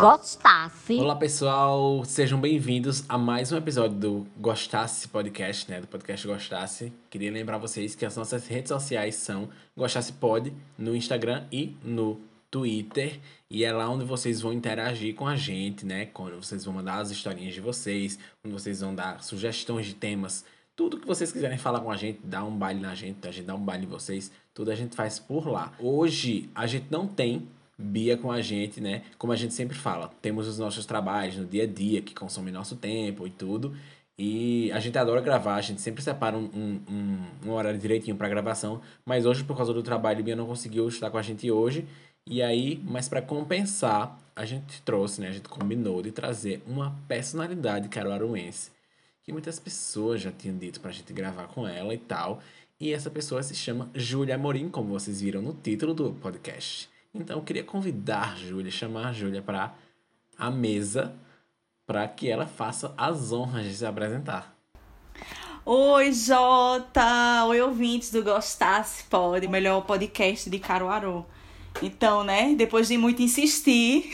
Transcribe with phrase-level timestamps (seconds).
[0.00, 0.94] gostasse.
[0.94, 5.78] Olá, pessoal, sejam bem-vindos a mais um episódio do Gostasse Podcast, né?
[5.78, 6.90] Do podcast Gostasse.
[7.10, 12.18] Queria lembrar vocês que as nossas redes sociais são Gostasse Pod no Instagram e no
[12.50, 13.20] Twitter.
[13.50, 16.06] E é lá onde vocês vão interagir com a gente, né?
[16.06, 20.46] Quando vocês vão mandar as historinhas de vocês, quando vocês vão dar sugestões de temas.
[20.74, 23.44] Tudo que vocês quiserem falar com a gente, dar um baile na gente, a gente
[23.44, 25.74] dá um baile em vocês, tudo a gente faz por lá.
[25.78, 27.46] Hoje a gente não tem
[27.80, 29.02] Bia com a gente, né?
[29.18, 32.52] Como a gente sempre fala, temos os nossos trabalhos no dia a dia que consomem
[32.52, 33.74] nosso tempo e tudo.
[34.18, 38.16] E a gente adora gravar, a gente sempre separa um, um, um, um horário direitinho
[38.16, 38.80] para gravação.
[39.04, 41.86] Mas hoje, por causa do trabalho, Bia não conseguiu estar com a gente hoje.
[42.26, 45.28] E aí, mas para compensar, a gente trouxe, né?
[45.28, 48.70] A gente combinou de trazer uma personalidade caruaruense
[49.22, 52.42] que muitas pessoas já tinham dito pra gente gravar com ela e tal.
[52.80, 56.88] E essa pessoa se chama Júlia Amorim, como vocês viram no título do podcast.
[57.14, 59.74] Então eu queria convidar Júlia, chamar a Júlia para
[60.38, 61.12] a mesa
[61.86, 64.54] para que ela faça as honras de se apresentar.
[65.66, 67.44] Oi, Jota!
[67.48, 71.26] Oi, ouvintes do Gostasse Pode, melhor podcast de Caruaru.
[71.82, 74.10] Então, né, depois de muito insistir,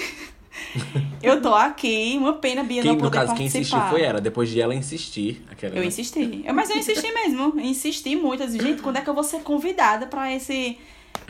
[1.22, 2.16] eu tô aqui.
[2.18, 3.60] Uma pena Bia Quem, não no poder caso, quem participar.
[3.78, 5.44] insistiu foi ela, depois de ela insistir.
[5.50, 5.86] Aquela, Eu né?
[5.86, 6.42] insisti.
[6.44, 7.60] Eu- Mas eu insisti mesmo.
[7.60, 8.44] Insisti muito.
[8.46, 10.78] Disse, Gente, quando é que eu vou ser convidada pra esse,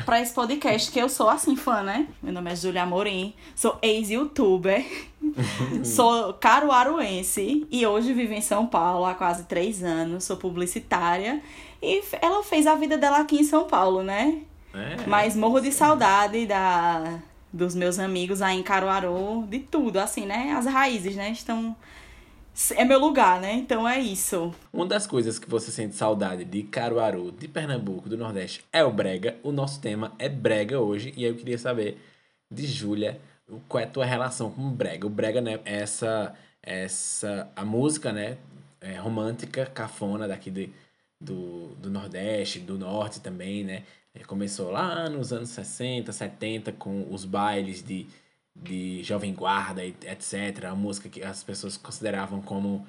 [0.05, 0.91] pra esse podcast?
[0.91, 2.07] Que eu sou, assim, fã, né?
[2.23, 3.35] Meu nome é Julia Amorim.
[3.55, 4.85] Sou ex-youtuber.
[5.85, 7.67] sou caruaruense.
[7.71, 10.25] E hoje vivo em São Paulo há quase três anos.
[10.25, 11.41] Sou publicitária.
[11.83, 14.43] E ela fez a vida dela aqui em São Paulo, né?
[14.75, 17.19] É, Mas morro de saudade da,
[17.53, 20.55] dos meus amigos aí em Caruaru, de tudo, assim, né?
[20.57, 21.31] As raízes, né?
[21.31, 21.75] Estão.
[22.75, 23.53] É meu lugar, né?
[23.53, 24.55] Então é isso.
[24.73, 28.91] Uma das coisas que você sente saudade de Caruaru, de Pernambuco, do Nordeste, é o
[28.91, 29.37] brega.
[29.43, 31.13] O nosso tema é brega hoje.
[31.17, 31.99] E eu queria saber
[32.51, 33.21] de Júlia,
[33.69, 35.07] qual é a tua relação com o brega.
[35.07, 38.39] O brega, né, é essa, essa a música, né,
[38.81, 40.71] é, romântica, cafona daqui de,
[41.21, 43.83] do, do Nordeste, do Norte também, né.
[44.27, 48.07] Começou lá nos anos 60, 70, com os bailes de,
[48.63, 50.65] de Jovem Guarda, etc.
[50.71, 52.87] A música que as pessoas consideravam como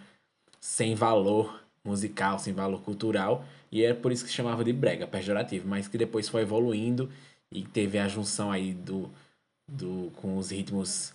[0.60, 5.08] sem valor musical, sem valor cultural, e é por isso que se chamava de brega,
[5.08, 7.10] pejorativo, mas que depois foi evoluindo
[7.52, 9.10] e teve a junção aí do,
[9.68, 11.14] do com os ritmos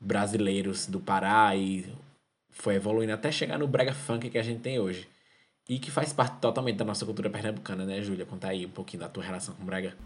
[0.00, 1.86] brasileiros do Pará e
[2.50, 5.08] foi evoluindo até chegar no brega funk que a gente tem hoje.
[5.68, 8.26] E que faz parte totalmente da nossa cultura pernambucana, né, Júlia?
[8.26, 9.96] Conta aí um pouquinho da tua relação com brega.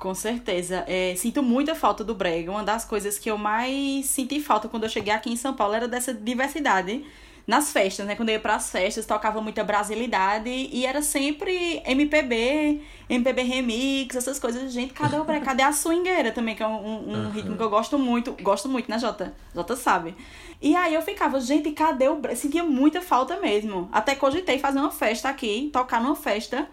[0.00, 0.82] Com certeza.
[0.88, 2.50] É, sinto muita falta do brega.
[2.50, 5.74] Uma das coisas que eu mais senti falta quando eu cheguei aqui em São Paulo
[5.74, 7.04] era dessa diversidade
[7.46, 8.16] nas festas, né?
[8.16, 14.38] Quando eu ia pras festas, tocava muita brasilidade e era sempre MPB, MPB remix, essas
[14.38, 14.72] coisas.
[14.72, 15.44] Gente, cadê o brega?
[15.44, 17.30] Cadê a swingueira também, que é um, um- um Aham.
[17.30, 18.32] ritmo que eu gosto muito.
[18.40, 19.34] Gosto muito, né, Jota?
[19.54, 20.14] Jota sabe.
[20.62, 22.36] E aí eu ficava, gente, cadê o brega?
[22.36, 23.86] Sentia muita falta mesmo.
[23.92, 26.66] Até cogitei fazer uma festa aqui, tocar numa festa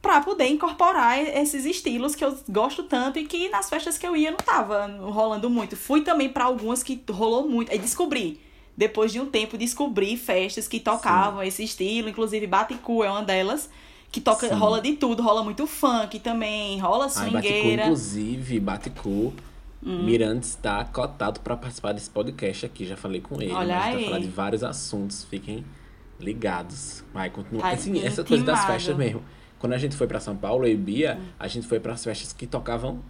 [0.00, 4.16] pra poder incorporar esses estilos que eu gosto tanto e que nas festas que eu
[4.16, 5.76] ia não tava rolando muito.
[5.76, 7.70] Fui também pra algumas que rolou muito.
[7.72, 8.40] Aí descobri.
[8.76, 13.68] Depois de um tempo, descobri festas que tocavam esse estilo, inclusive Baticu é uma delas,
[14.12, 14.54] que toca, Sim.
[14.54, 17.82] rola de tudo, rola muito funk também, rola Aí, Baticu, swingueira.
[17.82, 19.34] inclusive, Baticu,
[19.84, 20.02] Hum.
[20.04, 22.84] Mirantes está cotado para participar desse podcast aqui.
[22.84, 23.52] Já falei com ele.
[23.52, 25.24] Olha mas a gente vai falar de vários assuntos.
[25.24, 25.64] Fiquem
[26.18, 27.04] ligados.
[27.12, 27.64] Vai, continua.
[27.64, 29.22] Ai, assim, essa coisa das festas mesmo.
[29.58, 32.32] Quando a gente foi para São Paulo, e Bia, a gente foi para as festas
[32.32, 33.02] que tocavam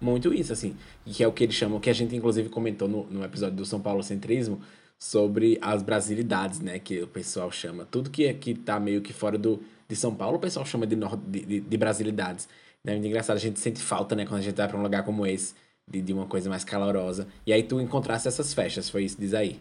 [0.00, 0.76] muito isso, assim.
[1.04, 3.64] Que é o que eles chamam, que a gente inclusive comentou no, no episódio do
[3.64, 4.60] São Paulo Centrismo,
[4.98, 6.78] sobre as brasilidades, né?
[6.78, 7.86] Que o pessoal chama.
[7.90, 10.94] Tudo que, que tá meio que fora do, de São Paulo, o pessoal chama de,
[10.96, 12.48] nor- de, de, de brasilidades.
[12.84, 14.24] É muito engraçado, a gente sente falta, né?
[14.26, 15.54] Quando a gente vai pra um lugar como esse,
[15.88, 17.26] de, de uma coisa mais calorosa.
[17.46, 19.60] E aí tu encontrasse essas festas, foi isso, diz aí.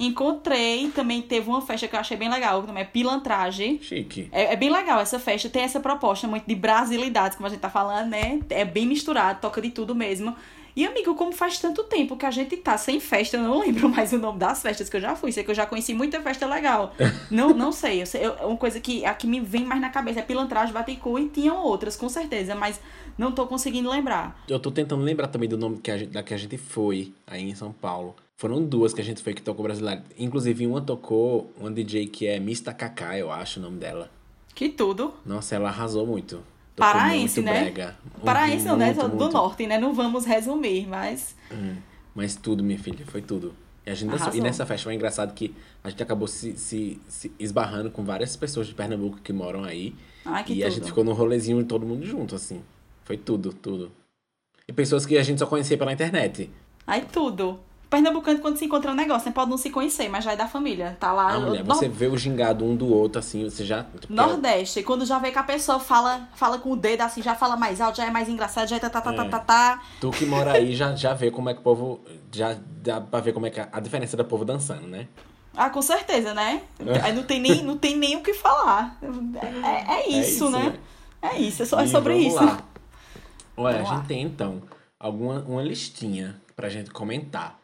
[0.00, 3.78] Encontrei, também teve uma festa que eu achei bem legal, que também é Pilantragem.
[3.82, 4.28] Chique.
[4.32, 7.60] É, é bem legal essa festa, tem essa proposta muito de brasilidades, como a gente
[7.60, 8.40] tá falando, né?
[8.48, 10.34] É bem misturado, toca de tudo mesmo.
[10.76, 13.88] E, amigo, como faz tanto tempo que a gente tá sem festa, eu não lembro
[13.90, 15.32] mais o nome das festas que eu já fui.
[15.32, 16.94] Sei que eu já conheci muita festa legal.
[17.30, 19.90] não, não sei, eu sei eu- uma coisa que a que me vem mais na
[19.90, 22.80] cabeça é Pilantragem, Baticu e tinham outras, com certeza, mas
[23.18, 24.40] não tô conseguindo lembrar.
[24.48, 27.12] Eu tô tentando lembrar também do nome que a gente, da que a gente foi
[27.26, 28.14] aí em São Paulo.
[28.40, 30.00] Foram duas que a gente foi que tocou brasileiro.
[30.18, 34.10] Inclusive, uma tocou uma DJ que é Mista Kaká, eu acho o nome dela.
[34.54, 35.12] Que tudo.
[35.26, 36.36] Nossa, ela arrasou muito.
[36.74, 37.60] Tocou Paraense, muito né?
[37.64, 37.98] brega.
[38.24, 38.94] Paraense não, né?
[38.94, 39.32] Muito, Do muito.
[39.34, 39.76] norte, né?
[39.78, 41.36] Não vamos resumir, mas.
[41.52, 41.76] Hum,
[42.14, 43.54] Mas tudo, minha filha, foi tudo.
[43.86, 44.34] E, a gente dançou.
[44.34, 45.54] E nessa festa foi engraçado que
[45.84, 49.94] a gente acabou se, se, se esbarrando com várias pessoas de Pernambuco que moram aí.
[50.24, 50.66] Ai, que e tudo.
[50.66, 52.62] a gente ficou num rolezinho todo mundo junto, assim.
[53.04, 53.92] Foi tudo, tudo.
[54.66, 56.48] E pessoas que a gente só conhecia pela internet.
[56.86, 57.60] Aí tudo.
[57.90, 59.32] Pernambucano, quando se encontra um negócio, né?
[59.34, 60.96] Pode não se conhecer, mas já é da família.
[61.00, 61.32] Tá lá.
[61.34, 63.84] Ah, mulher, no- você vê o gingado um do outro, assim, você já.
[64.08, 67.56] Nordeste, quando já vê que a pessoa fala, fala com o dedo assim, já fala
[67.56, 69.28] mais alto, já é mais engraçado, já é tá, tá, tá, tá, É.
[69.28, 69.82] tá, tá.
[70.00, 72.00] Tu que mora aí já, já vê como é que o povo.
[72.32, 75.08] Já dá pra ver como é que a, a diferença do povo dançando, né?
[75.56, 76.62] Ah, com certeza, né?
[77.02, 78.96] Aí não tem nem, não tem nem o que falar.
[79.02, 80.74] É, é- é isso, né?
[81.20, 82.36] É isso, é, só, é sobre isso.
[82.36, 82.60] Lá.
[83.56, 83.98] Olha, Vamos a lá.
[83.98, 84.62] gente tem então
[84.98, 87.58] alguma uma listinha pra gente comentar.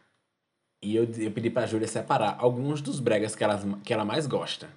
[0.81, 4.27] E eu, eu pedi pra Júlia separar alguns dos bregas que ela, que ela mais
[4.27, 4.67] gosta.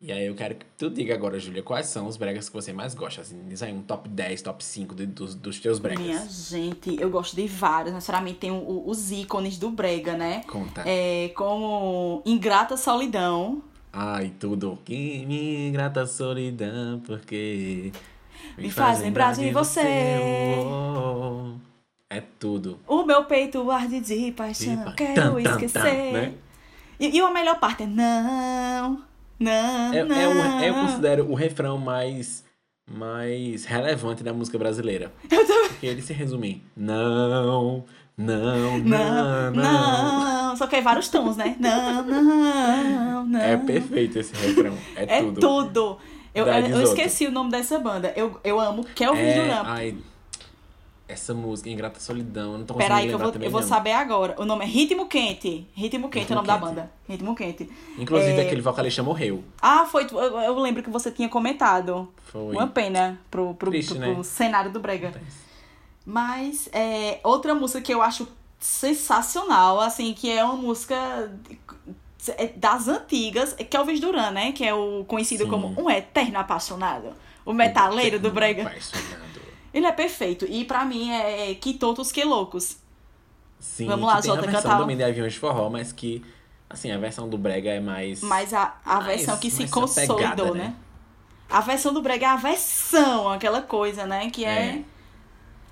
[0.00, 2.72] E aí eu quero que tu diga agora, Júlia, quais são os bregas que você
[2.72, 3.22] mais gosta.
[3.22, 6.04] Assim, diz aí um top 10, top 5 de- dos, dos teus bregas.
[6.06, 7.92] Minha gente, eu gosto de vários.
[7.92, 10.42] Necessariamente tem o- os ícones do Brega, né?
[10.46, 10.84] Conta.
[10.86, 13.60] É, como Ingrata Solidão.
[13.92, 14.78] Ai, tudo.
[14.84, 17.90] Que me ingrata solidão, porque.
[18.56, 19.80] Me faz lembrar de você.
[20.60, 21.67] oh, oh.
[22.10, 22.78] É tudo.
[22.86, 25.82] O meu peito arde de paixão, De pa- quero Tan, esquecer.
[25.82, 26.32] tan, né?
[26.98, 29.02] e, e a melhor parte é não,
[29.38, 30.16] não, É, não.
[30.16, 32.44] é um- eu considero o refrão mais,
[32.90, 35.12] mais relevante da música brasileira.
[35.68, 37.84] Porque ele se resume em não,
[38.16, 40.56] não, não, Não, não.
[40.56, 41.56] Só que é vários tons, né?
[41.60, 43.38] Não, não, não.
[43.40, 44.74] É perfeito esse refrão.
[44.96, 45.40] É, É tudo.
[45.40, 45.98] tudo.
[46.34, 48.12] Eu, eu, eu esqueci o nome dessa banda.
[48.16, 49.64] Eu, eu amo Kelvin É, Duran.
[51.08, 53.52] Essa música, Ingrata Solidão, eu não tô conseguindo Peraí que eu lembrar vou, também eu
[53.52, 53.68] vou não.
[53.68, 54.34] saber agora.
[54.38, 55.66] O nome é Ritmo Quente.
[55.74, 56.68] Ritmo Quente é o Ritmo nome da Quente.
[56.68, 56.92] banda.
[57.08, 57.70] Ritmo Quente.
[57.98, 59.42] Inclusive, É, aquele vocalista morreu.
[59.60, 60.06] Ah, foi.
[60.12, 62.12] Eu, eu lembro que você tinha comentado.
[62.26, 62.54] Foi.
[62.54, 64.12] Uma pena pro, pro, Triste, pro- né?
[64.14, 65.12] pro cenário do Brega.
[66.04, 68.28] Mas é, outra música que eu acho
[68.60, 71.30] sensacional, assim, que é uma música
[72.36, 74.52] é das antigas, é Kelvis Duran, né?
[74.52, 75.50] Que é o conhecido Sim.
[75.50, 77.12] como um eterno apaixonado.
[77.44, 78.62] O metaleiro do Brega.
[78.62, 79.27] Apaixonado.
[79.78, 80.44] Ele é perfeito.
[80.48, 82.76] E pra mim é Que Totos Que Loucos.
[83.60, 84.78] Sim, Vamos lá, que tem Jota, a versão cantar.
[84.80, 86.24] também de Aviões de Forró, mas que,
[86.70, 88.20] assim, a versão do Brega é mais...
[88.22, 90.64] Mas a, a Mais- versão que se consolidou, apegada, né?
[90.64, 90.74] né?
[91.50, 94.30] A versão do Brega é a versão, aquela coisa, né?
[94.30, 94.50] Que é.
[94.50, 94.84] É.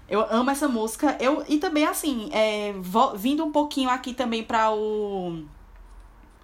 [0.08, 1.16] Eu amo essa música.
[1.20, 5.44] Eu, e também, assim, é, vo- vindo um pouquinho aqui também pra o.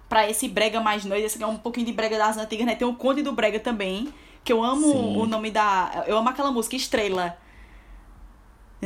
[0.07, 2.75] Pra esse Brega mais noite, esse aqui é um pouquinho de Brega das antigas, né?
[2.75, 4.13] Tem o Conde do Brega também.
[4.43, 5.17] Que eu amo Sim.
[5.17, 6.03] o nome da.
[6.05, 7.35] Eu amo aquela música, Estrela.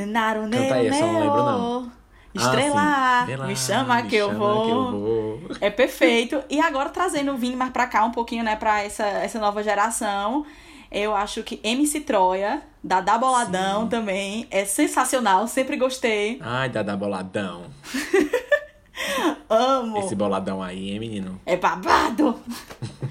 [0.05, 1.91] Naru Canta aí, eu não lembro, não.
[2.35, 3.47] Estrela, Ah, sim.
[3.47, 4.63] me chama, me que, eu chama vou.
[4.65, 5.41] que eu vou.
[5.59, 6.43] É perfeito.
[6.49, 10.45] E agora trazendo vindo mais pra cá um pouquinho, né, pra essa, essa nova geração.
[10.91, 15.47] Eu acho que MC Troia, da Da Boladão também, é sensacional.
[15.47, 16.39] Sempre gostei.
[16.41, 17.63] Ai, Dada Boladão.
[19.49, 19.99] Amo.
[19.99, 21.39] Esse boladão aí, hein, menino?
[21.45, 22.39] É babado.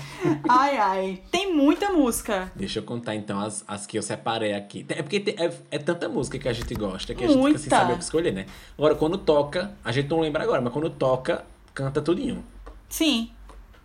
[0.49, 1.23] ai, ai.
[1.31, 2.51] Tem muita música.
[2.55, 4.85] Deixa eu contar então as, as que eu separei aqui.
[4.89, 7.59] É porque tem- é, é tanta música que a gente gosta que a gente fica
[7.59, 8.47] sem saber o que escolher, né?
[8.77, 11.45] Agora, quando toca, a gente não lembra agora, mas quando toca,
[11.75, 12.45] canta tudinho.
[12.89, 13.31] Sim.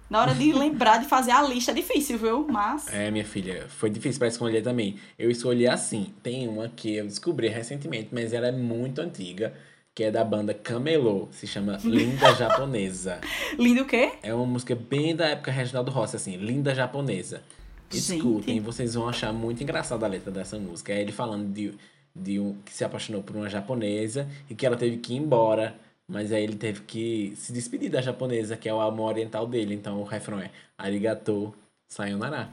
[0.10, 2.46] Na hora de lembrar de fazer a lista é difícil, viu?
[2.50, 2.94] Mas.
[2.94, 4.98] É, minha filha, foi difícil pra escolher também.
[5.18, 6.14] Eu escolhi assim.
[6.22, 9.54] Tem uma que eu descobri recentemente, mas ela é muito antiga,
[9.94, 13.20] que é da banda Camelô, se chama Linda Japonesa.
[13.58, 14.14] Lindo o quê?
[14.24, 17.42] É uma música bem da época Reginaldo Rossi, assim, Linda Japonesa.
[17.92, 18.64] Escutem, Gente.
[18.64, 20.94] vocês vão achar muito engraçada a letra dessa música.
[20.94, 21.74] É ele falando de,
[22.16, 25.76] de um que se apaixonou por uma japonesa e que ela teve que ir embora,
[26.08, 29.74] mas aí ele teve que se despedir da japonesa, que é o amor oriental dele.
[29.76, 31.54] Então o refrão é Arigato
[31.90, 32.50] Sayonara.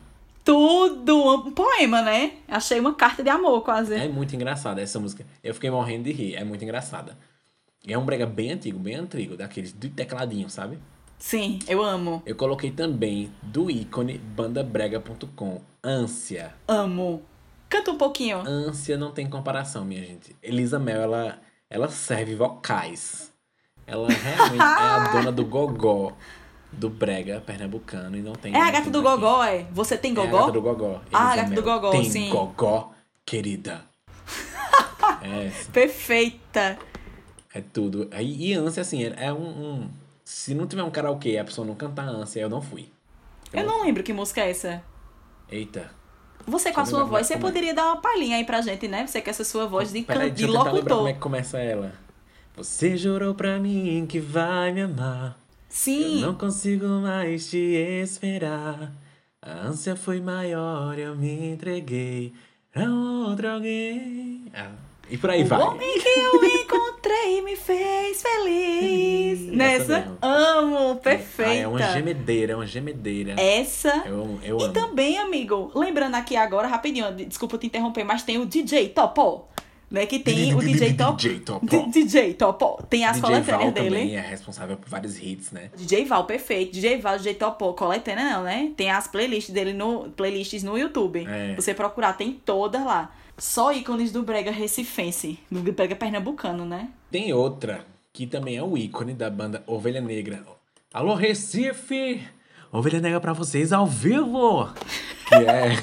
[0.49, 1.45] Tudo!
[1.45, 2.39] Um poema, né?
[2.49, 3.95] Achei uma carta de amor, quase.
[3.95, 5.23] É muito engraçada essa música.
[5.45, 7.19] Eu fiquei morrendo de rir, é muito engraçada.
[7.87, 10.79] É um brega bem antigo, bem antigo, daqueles de tecladinho, sabe?
[11.19, 12.23] Sim, eu amo.
[12.25, 16.55] Eu coloquei também do ícone bandabrega.com, Ânsia.
[16.67, 17.23] Amo.
[17.69, 18.39] Canta um pouquinho.
[18.39, 20.35] Ânsia não tem comparação, minha gente.
[20.43, 23.31] Elisa Mel, ela, ela serve vocais.
[23.87, 26.15] Ela realmente é a dona do gogó
[26.71, 28.55] do brega pernambucano e não tem...
[28.55, 29.65] É a gata do gogó, é?
[29.73, 30.39] Você tem É a gogó?
[30.41, 31.01] gata do gogó.
[31.13, 32.29] Ah, a gata do gogó, tem sim.
[32.31, 32.93] gogó,
[33.25, 33.83] querida.
[35.23, 35.51] é.
[35.73, 36.79] Perfeita.
[37.55, 38.09] É tudo.
[38.19, 39.91] E, e ânsia, assim, é é um, um-
[40.25, 42.89] Se não tiver um karaokê e a pessoa não cantar ânsia, eu não fui.
[43.53, 44.83] Eu não lembro que música é essa.
[45.51, 45.91] Eita.
[46.47, 47.51] Você com a eu sua lembrar voz, você como é.
[47.51, 49.07] poderia dar uma palhinha aí pra gente, né?
[49.07, 50.35] Você com essa sua voz de, Peraí, can...
[50.35, 51.09] de eu lembrar como locutor.
[51.09, 51.93] é que começa ela.
[52.57, 55.37] Você jurou pra mim que vai me amar.
[55.69, 56.21] Sim.
[56.23, 57.59] Eu não consigo mais te
[58.03, 58.93] esperar.
[59.41, 62.33] A ânsia foi maior, eu me entreguei
[62.73, 64.45] pra outro alguém.
[64.55, 64.73] Ah,
[65.11, 65.61] e por aí O vai.
[65.61, 69.41] homem que eu encontrei me fez feliz.
[69.49, 70.19] Essa Nessa, mesmo.
[70.21, 71.53] amo, Ah, perfeita.
[71.53, 73.35] é uma gemedeira, é uma gemedeira.
[73.41, 74.03] Essa.
[74.07, 74.73] Eu, eu E amo.
[74.73, 79.49] também, amigo, lembrando aqui agora, rapidinho, desculpa te interromper, mas tem o DJ Topó.
[79.91, 80.07] Né?
[80.07, 81.17] Que tem o DJ Top.
[81.17, 81.87] DJ Topó.
[81.91, 82.83] DJ Topó.
[82.89, 83.89] Tem as DJ coletâneas Val dele.
[83.91, 85.71] também é responsável por vários hits, né?
[85.77, 86.73] DJ Val, perfeito.
[86.73, 88.73] DJ Val, DJ Topó, coletânea não, né?
[88.77, 91.27] Tem as playlists dele no playlists no YouTube.
[91.27, 91.55] É.
[91.55, 93.13] Você procurar, tem todas lá.
[93.37, 96.89] Só ícones do brega recifense, do brega pernambucano, né?
[97.11, 100.43] Tem outra que também é um ícone da banda Ovelha Negra.
[100.93, 102.21] Alô, Recife!
[102.73, 104.69] Ovelha Negra pra vocês ao vivo!
[105.29, 105.83] Que é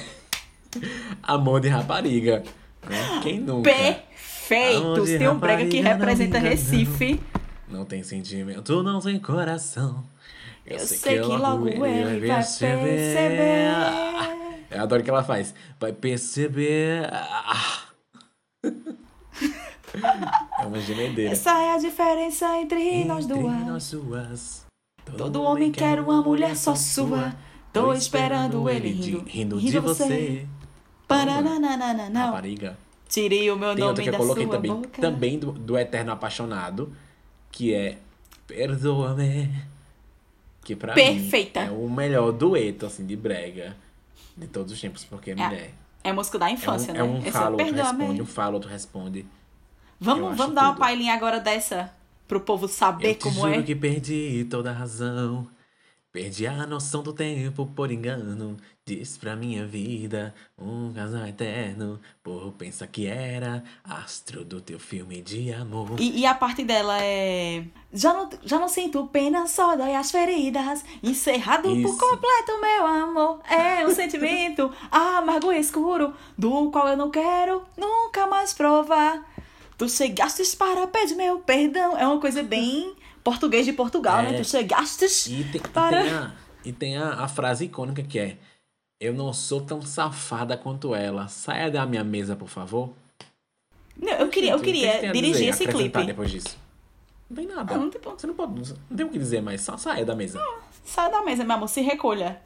[1.22, 2.42] Amor de Rapariga.
[2.88, 3.20] Né?
[3.22, 3.70] Quem nunca?
[3.70, 4.86] Perfeito!
[4.86, 6.38] Aonde Se tem um brega que não representa.
[6.38, 7.20] Recife.
[7.68, 10.04] Não tem sentimento, não tem coração.
[10.64, 13.16] Eu sei que logo ele vai perceber.
[14.70, 15.54] Eu adoro o que ela faz.
[15.78, 17.08] Vai perceber.
[20.60, 21.32] É uma gemedeira.
[21.32, 23.66] Essa é a diferença entre, nós Entre duas.
[23.66, 24.66] nós duas.
[25.16, 27.32] Todo homem quer uma mulher só sua.
[27.72, 30.04] Tô esperando ele rindo, rindo rindo de você.
[30.04, 30.46] você.
[32.26, 32.76] Rapariga.
[33.08, 35.00] Tirei o meu Tem outra nome que eu da coloquei sua também, boca.
[35.00, 36.92] também do, do Eterno Apaixonado,
[37.52, 37.98] que é
[38.46, 39.50] Perdoa-me.
[40.64, 41.60] Que pra Perfeita.
[41.62, 43.76] mim é o melhor dueto, assim, de brega
[44.36, 45.72] de todos os tempos, porque mulher.
[46.02, 47.02] É música da É um, infância, é né?
[47.02, 49.20] um fala, outro responde, um fala, outro responde.
[49.20, 49.26] eu
[50.00, 50.78] Vamos, vamos dar uma tudo.
[50.80, 51.92] palhinha agora dessa
[52.28, 53.62] pro povo saber Eu te como juro é.
[53.62, 55.46] que perdi toda a razão.
[56.16, 58.56] Perdi a noção do tempo por engano.
[58.86, 62.00] Diz pra minha vida um casal eterno.
[62.22, 66.00] Por pensar que era astro do teu filme de amor.
[66.00, 67.64] E, e a parte dela é.
[67.92, 70.86] Já não, já não sinto pena, só dói as feridas.
[71.02, 71.98] Encerrado por Isso.
[71.98, 73.40] completo, meu amor.
[73.50, 79.22] É um sentimento amargo e escuro, do qual eu não quero nunca mais provar.
[79.76, 81.94] Tu chegastes para pedir meu perdão.
[81.94, 82.96] É uma coisa bem
[83.30, 84.30] português de Portugal, É.
[84.30, 84.38] né?
[84.38, 86.02] Tu chegastes E tem, e para.
[86.02, 86.32] tem, a,
[86.64, 88.36] e tem a, a frase icônica que é:
[89.00, 91.26] Eu não sou tão safada quanto ela.
[91.28, 92.92] Saia da minha mesa, por favor.
[94.00, 96.04] Não, eu queria, eu que- que queria a dirigir esse clipe.
[96.04, 96.56] depois disso?
[97.28, 97.74] Não tem nada.
[97.74, 98.20] Ah, não tem ponto.
[98.20, 98.72] Você não pode.
[98.90, 99.60] Não tem o que dizer mais.
[99.60, 100.40] Só saia da mesa.
[100.84, 102.40] Sai da mesa, meu amor, se recolha.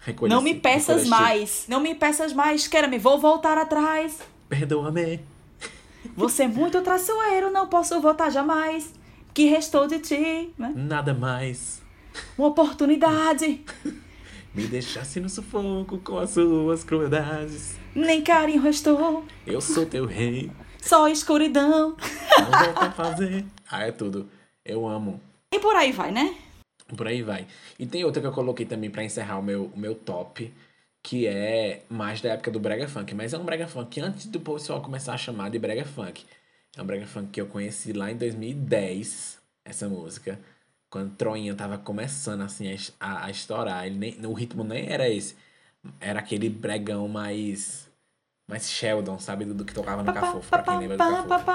[0.00, 1.64] Recolha-se, não me peças mais.
[1.68, 2.66] Não me peças mais.
[2.68, 4.18] Queira-me, vou voltar atrás.
[4.48, 5.20] Perdoa-me.
[6.16, 8.92] Você é muito traiçoeiro, não posso voltar jamais.
[9.32, 10.72] Que restou de ti, né?
[10.74, 11.82] Nada mais.
[12.36, 13.64] Uma oportunidade.
[14.52, 17.76] Me deixasse no sufoco com as suas crueldades.
[17.94, 19.24] Nem carinho restou.
[19.46, 20.50] Eu sou teu rei.
[20.80, 21.96] Só escuridão.
[22.38, 23.44] Não volta a fazer.
[23.70, 24.28] Ah, é tudo.
[24.64, 25.20] Eu amo.
[25.54, 26.34] E por aí vai, né?
[26.96, 27.46] Por aí vai.
[27.78, 30.52] E tem outra que eu coloquei também pra encerrar o meu, o meu top,
[31.00, 33.14] que é mais da época do Brega Funk.
[33.14, 36.24] Mas é um Brega Funk antes do pessoal começar a chamar de Brega Funk.
[36.76, 40.38] É um Brega Funk que eu conheci lá em 2010, essa música.
[40.88, 43.86] Quando Troinha tava começando assim a, a, a estourar.
[43.86, 45.36] Ele nem, o ritmo nem era esse.
[46.00, 47.88] Era aquele bregão mais.
[48.48, 49.44] Mais Sheldon, sabe?
[49.44, 51.50] Do, do que tocava no Cafofo, pra quem lembra do Cafofo.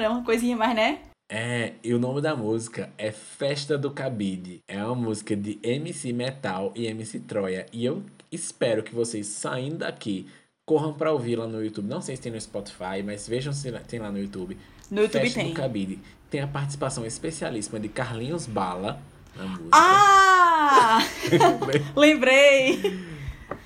[0.00, 1.00] É uma coisinha mais, né?
[1.30, 4.62] É, e o nome da música é Festa do Cabide.
[4.66, 7.66] É uma música de MC Metal e MC Troia.
[7.72, 10.26] E eu espero que vocês saindo daqui
[10.66, 11.88] corram pra ouvir lá no YouTube.
[11.88, 14.56] Não sei se tem no Spotify, mas vejam se tem lá no YouTube.
[14.90, 15.48] No YouTube Festa tem.
[15.50, 15.98] do Cabide.
[16.30, 19.00] Tem a participação especialíssima de Carlinhos Bala
[19.36, 19.68] na música.
[19.72, 20.98] Ah!
[21.96, 23.00] Lembrei!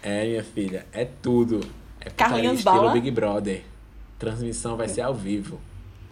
[0.03, 1.61] É, minha filha, é tudo.
[2.01, 2.93] É Carlinhos putaria estilo Bala?
[2.93, 3.65] Big Brother.
[4.19, 5.61] Transmissão vai ser ao vivo.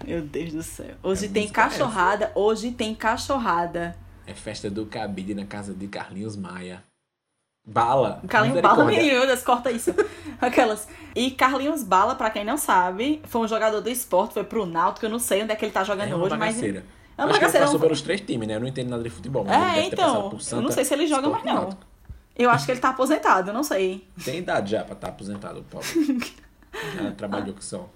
[0.07, 0.95] Meu Deus do céu.
[1.03, 1.53] Hoje É tem essa.
[1.53, 2.33] cachorrada.
[2.35, 3.97] Hoje tem cachorrada.
[4.27, 6.83] É festa do cabide na casa de Carlinhos Maia.
[7.67, 8.23] Bala.
[8.29, 9.93] Carlinhos Bala, meu Deus, corta isso.
[10.41, 10.87] Aquelas.
[11.15, 15.05] E Carlinhos Bala, pra quem não sabe, foi um jogador do esporte, foi pro Náutico,
[15.07, 16.55] eu não sei onde é que ele tá jogando É uma hoje, mas.
[16.55, 16.85] bagaceira.
[17.19, 18.55] É uma Acho que ele bagaceira, passou um- pelos três times, né?
[18.57, 19.45] Eu não entendo nada de futebol.
[19.45, 20.29] Mas É, então.
[20.31, 21.55] por Eu Santa, não sei se ele joga mais não.
[21.55, 21.83] Náutico.
[22.37, 24.07] Eu acho que ele tá aposentado, eu não sei.
[24.25, 25.89] Tem idade já pra estar aposentado, o pobre.
[26.95, 27.89] já trabalhou com som.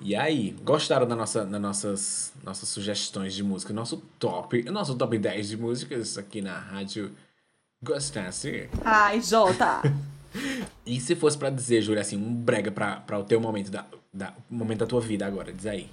[0.00, 3.72] E aí, gostaram da nossa, das nossas, nossas sugestões de música?
[3.72, 7.10] Nosso top, nosso top 10 de músicas aqui na rádio
[7.84, 8.68] Gostasse?
[8.84, 9.82] Ai, Jota.
[10.84, 13.86] E se fosse pra dizer, Júlia, assim, um brega pra, pra o teu momento da,
[14.12, 15.88] da, momento da tua vida agora, diz aí.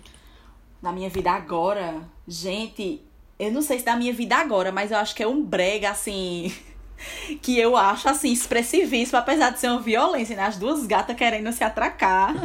[0.81, 2.99] da minha vida agora, gente,
[3.37, 5.91] eu não sei se da minha vida agora, mas eu acho que é um brega,
[5.91, 6.51] assim,
[7.41, 10.43] que eu acho, assim, expressivíssimo, apesar de ser uma violência, né?
[10.43, 12.35] As duas gatas querendo se atracar.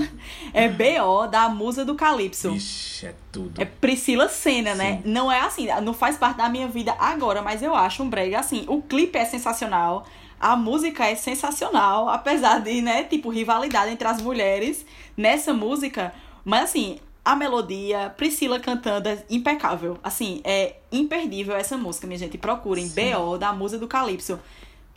[0.52, 1.26] É B.O.
[1.26, 2.54] da Musa do Calypso.
[2.54, 3.60] Ixi, é tudo.
[3.60, 5.00] É Priscila Senna, né?
[5.02, 5.10] Sim.
[5.10, 8.38] Não é assim, não faz parte da minha vida agora, mas eu acho um brega
[8.38, 8.64] assim.
[8.68, 10.06] O clipe é sensacional,
[10.40, 14.84] a música é sensacional, apesar de, né, tipo, rivalidade entre as mulheres
[15.16, 16.12] nessa música.
[16.44, 19.98] Mas assim, a melodia, Priscila cantando é impecável.
[20.00, 22.38] Assim, é imperdível essa música, minha gente.
[22.38, 22.94] Procurem Sim.
[22.94, 23.36] B.O.
[23.36, 24.38] da Musa do Calypso.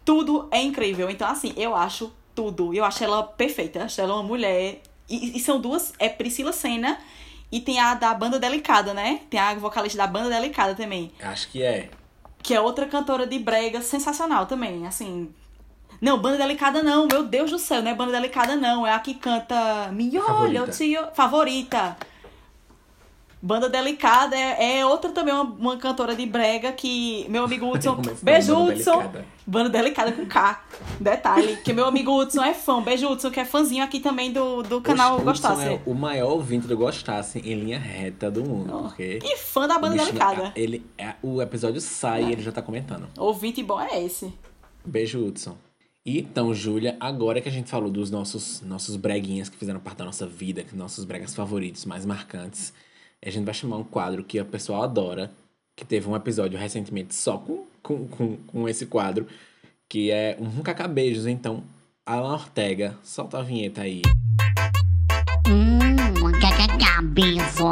[0.05, 1.09] Tudo é incrível.
[1.09, 2.71] Então, assim, eu acho tudo.
[2.71, 3.83] Eu acho ela perfeita.
[3.83, 6.99] Acho ela uma mulher E, e são duas, é Priscila Senna
[7.51, 9.21] e tem a da Banda Delicada, né?
[9.27, 11.11] Tem a vocalista da Banda Delicada também.
[11.19, 11.89] Acho que é.
[12.43, 15.33] Que é outra cantora de brega sensacional também, assim.
[15.99, 18.99] Não, Banda Delicada não, meu Deus do céu, não é Banda Delicada não, é a
[18.99, 20.95] que canta Me olha, te...
[21.15, 21.97] Favorita.
[23.41, 28.01] Banda Delicada é, é outra também, uma, uma, cantora de brega que meu amigo Hudson.
[28.21, 28.97] beijo, Hudson!
[28.97, 29.25] Delicada.
[29.47, 30.63] Banda Delicada com K.
[30.99, 32.81] Detalhe, que meu amigo Hudson é fã.
[32.81, 35.65] Beijo, Hudson, que é fãzinho aqui também do, do canal Oxe, Gostasse.
[35.65, 38.73] é o maior ouvinte do Gostasse em linha reta do mundo.
[38.75, 38.83] Oh.
[38.83, 40.51] Porque e fã da Banda Delicada.
[40.55, 43.07] Ele, é, o episódio sai e ele já tá comentando.
[43.17, 44.33] Ouvinte bom é esse.
[44.85, 45.57] Beijo, Hudson.
[46.05, 50.05] Então, Júlia, agora que a gente falou dos nossos, nossos breguinhas que fizeram parte da
[50.05, 52.73] nossa vida, nossos bregas favoritos, mais marcantes
[53.25, 55.29] a gente vai chamar um quadro que a pessoa adora,
[55.75, 59.27] que teve um episódio recentemente só com, com, com, com esse quadro,
[59.89, 61.27] que é um cacabeijos.
[61.27, 61.61] Então,
[62.05, 64.01] Alan Ortega, solta a vinheta aí.
[65.49, 67.59] Hum, cacabeijos.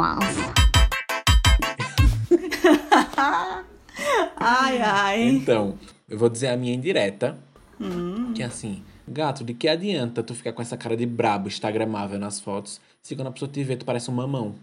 [4.36, 5.22] ai, ai.
[5.22, 7.38] Então, eu vou dizer a minha indireta,
[7.80, 8.32] hum.
[8.34, 8.82] que é assim...
[9.10, 13.16] Gato, de que adianta tu ficar com essa cara de brabo, instagramável nas fotos, se
[13.16, 14.54] quando a pessoa te vê, tu parece um mamão?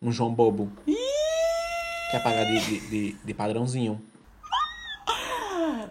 [0.00, 0.70] Um João Bobo.
[2.10, 4.00] Quer pagar de, de, de, de padrãozinho.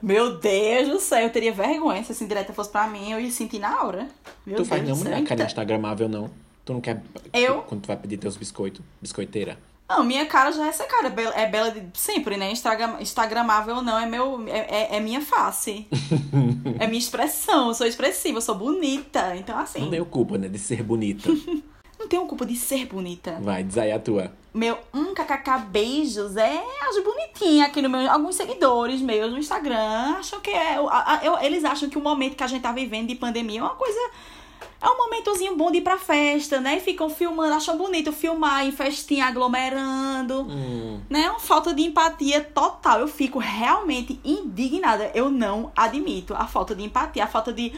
[0.02, 3.32] Meu Deus do céu, eu teria vergonha se essa indireta fosse pra mim, eu ia
[3.32, 4.08] sentir na hora.
[4.46, 6.30] Meu tu Deus faz nenhuma mulher cara instagramável, não?
[6.64, 7.02] Tu não quer.
[7.34, 7.62] Eu?
[7.64, 9.58] Quando tu vai pedir teus biscoitos, biscoiteira.
[9.90, 11.08] Não, minha cara já é essa cara.
[11.34, 12.52] É bela de sempre, né?
[12.52, 14.46] Instagram, Instagramável não, é meu.
[14.48, 15.88] É, é, é minha face.
[16.78, 17.70] é minha expressão.
[17.70, 19.34] Eu sou expressiva, eu sou bonita.
[19.38, 19.80] Então, assim.
[19.80, 20.50] Não tenho culpa, né?
[20.50, 21.30] De ser bonita.
[22.08, 23.38] não tenho culpa de ser bonita.
[23.42, 24.32] Vai, diz aí a tua.
[24.54, 28.10] Meu, um kkk beijos é as bonitinhas aqui no meu.
[28.10, 30.78] Alguns seguidores meus no Instagram acham que é.
[31.22, 33.76] Eu, eles acham que o momento que a gente tá vivendo de pandemia é uma
[33.76, 34.00] coisa.
[34.82, 36.78] É um momentozinho bom de ir pra festa, né?
[36.78, 40.44] E ficam filmando, acham bonito filmar em festinha aglomerando.
[40.44, 41.02] Hum.
[41.10, 41.30] Né?
[41.30, 43.02] Uma falta de empatia total.
[43.02, 45.12] Eu fico realmente indignada.
[45.14, 47.74] Eu não admito a falta de empatia, a falta de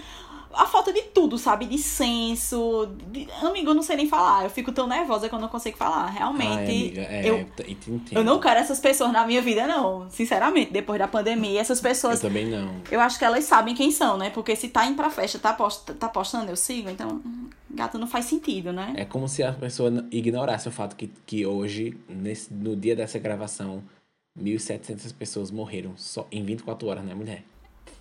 [0.54, 1.66] a falta de tudo, sabe?
[1.66, 2.90] De senso.
[3.12, 3.28] De...
[3.42, 4.44] Amigo, eu não sei nem falar.
[4.44, 6.08] Eu fico tão nervosa que eu não consigo falar.
[6.08, 6.52] Realmente.
[6.52, 7.50] Ai, amiga, é, eu,
[8.12, 10.10] eu não quero essas pessoas na minha vida, não.
[10.10, 12.24] Sinceramente, depois da pandemia, essas pessoas.
[12.24, 12.82] Eu também não.
[12.92, 14.30] Eu acho que elas sabem quem são, né?
[14.30, 16.90] Porque se tá indo pra festa, tá, post, tá postando, eu sigo.
[16.90, 17.22] Então,
[17.70, 18.94] gato, não faz sentido, né?
[18.96, 23.20] É como se a pessoa ignorasse o fato que, que hoje, nesse, no dia dessa
[23.20, 23.84] gravação,
[24.38, 27.44] 1.700 pessoas morreram só em 24 horas, né, mulher?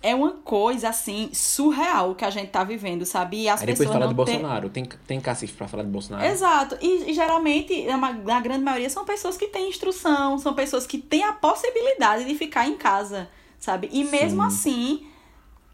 [0.01, 3.43] É uma coisa assim surreal que a gente tá vivendo, sabe?
[3.43, 6.25] E as Aí depois pessoas fala de Bolsonaro, tem, tem cacife pra falar de Bolsonaro.
[6.25, 6.77] Exato.
[6.81, 10.97] E, e geralmente, na, na, grande maioria, são pessoas que têm instrução, são pessoas que
[10.97, 13.89] têm a possibilidade de ficar em casa, sabe?
[13.91, 14.47] E mesmo Sim.
[14.47, 15.07] assim,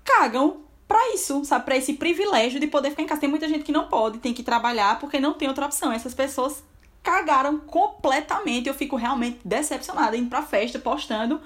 [0.03, 1.65] cagam para isso, sabe?
[1.65, 3.21] Pra esse privilégio de poder ficar em casa.
[3.21, 5.91] Tem muita gente que não pode, tem que trabalhar porque não tem outra opção.
[5.91, 6.63] Essas pessoas
[7.03, 8.67] cagaram completamente.
[8.67, 11.39] Eu fico realmente decepcionada indo pra festa, postando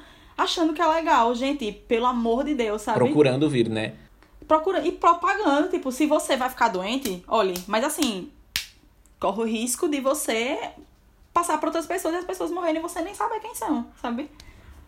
[0.44, 2.98] achando que é legal, gente, pelo amor de Deus, sabe?
[2.98, 3.94] Procurando vir, né?
[4.48, 8.32] Procura e propagando, tipo, se você vai ficar doente, olhe, mas assim,
[9.20, 10.58] corre o risco de você
[11.32, 14.30] passar para outras pessoas e as pessoas morrerem e você nem sabe quem são, sabe?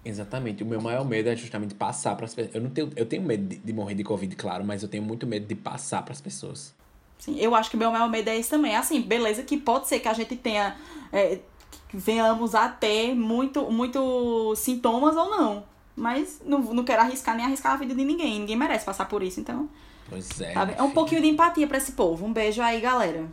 [0.04, 0.64] Exatamente.
[0.64, 2.56] O meu maior medo é justamente passar para as pessoas.
[2.56, 5.04] Eu não tenho, eu tenho medo de, de, morrer de covid, claro, mas eu tenho
[5.04, 6.74] muito medo de passar para as pessoas.
[7.20, 8.76] Sim, eu acho que o meu maior medo é isso também.
[8.76, 10.76] Assim, beleza que pode ser que a gente tenha
[11.14, 11.40] é,
[11.94, 15.64] venhamos a ter muito, muito sintomas ou não.
[15.96, 18.40] Mas não, não quero arriscar nem arriscar a vida de ninguém.
[18.40, 19.70] Ninguém merece passar por isso, então.
[20.10, 20.54] Pois é.
[20.54, 20.74] Sabe?
[20.78, 22.26] É um pouquinho de empatia para esse povo.
[22.26, 23.26] Um beijo aí, galera.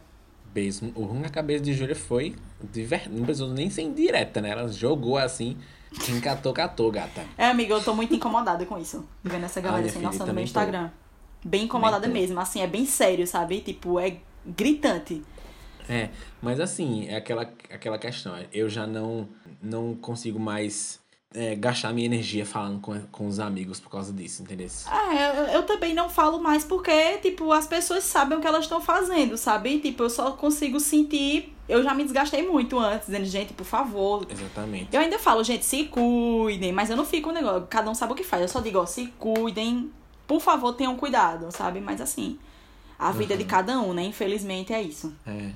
[0.53, 0.93] Beijo.
[0.95, 2.35] O ruim na cabeça de Júlia foi.
[2.61, 3.09] De ver...
[3.09, 4.51] Não precisou nem ser indireta, né?
[4.51, 5.57] Ela jogou assim.
[6.05, 7.25] Quem catou, catou, gata.
[7.37, 9.05] É, amiga, eu tô muito incomodada com isso.
[9.23, 10.89] Vendo essa galera assim, nossa, no meu Instagram.
[10.89, 11.49] Tô.
[11.49, 12.39] Bem incomodada mesmo.
[12.41, 13.61] Assim, é bem sério, sabe?
[13.61, 15.23] Tipo, é gritante.
[15.89, 16.11] É,
[16.43, 18.35] mas assim, é aquela, aquela questão.
[18.53, 19.29] Eu já não,
[19.63, 21.01] não consigo mais
[21.35, 24.69] é, gastar minha energia falando com, com os amigos por causa disso, entendeu?
[24.91, 28.65] É, eu, eu também não falo mais porque, tipo, as pessoas sabem o que elas
[28.65, 29.79] estão fazendo, sabe?
[29.79, 31.55] Tipo, eu só consigo sentir.
[31.69, 34.27] Eu já me desgastei muito antes, dizendo, gente, por favor.
[34.31, 34.89] Exatamente.
[34.91, 38.15] Eu ainda falo, gente, se cuidem, mas eu não fico um negócio, cada um sabe
[38.15, 38.43] o que faz.
[38.43, 39.93] Eu só digo, ó, se cuidem,
[40.27, 41.79] por favor, tenham cuidado, sabe?
[41.79, 42.39] Mas assim,
[42.99, 43.39] a vida uhum.
[43.39, 44.03] de cada um, né?
[44.03, 45.15] Infelizmente é isso.
[45.27, 45.51] É.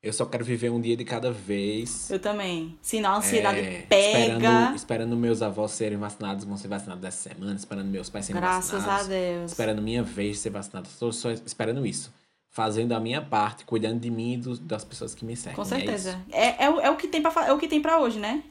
[0.00, 2.08] Eu só quero viver um dia de cada vez.
[2.08, 2.78] Eu também.
[2.80, 4.34] Senão a ansiedade é, pega.
[4.36, 7.54] Esperando, esperando meus avós serem vacinados, vão ser vacinados dessa semana.
[7.56, 8.86] Esperando meus pais serem Graças vacinados.
[8.86, 9.50] Graças a Deus.
[9.50, 10.88] Esperando minha vez de ser vacinado.
[10.88, 12.12] Estou só esperando isso.
[12.48, 15.56] Fazendo a minha parte, cuidando de mim e do, das pessoas que me servem.
[15.56, 16.20] Com é certeza.
[16.30, 18.20] É, é, é, o, é, o que tem pra, é o que tem pra hoje,
[18.20, 18.44] né?